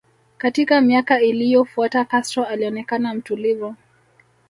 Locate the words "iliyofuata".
1.21-2.05